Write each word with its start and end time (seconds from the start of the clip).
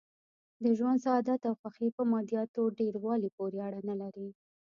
د 0.63 0.65
ژوند 0.77 0.99
سعادت 1.05 1.41
او 1.49 1.53
خوښي 1.61 1.89
په 1.97 2.03
مادیاتو 2.11 2.61
ډېر 2.79 2.93
والي 3.05 3.29
پورې 3.37 3.57
اړه 3.67 3.79
نه 3.89 3.95
لري. 4.01 4.27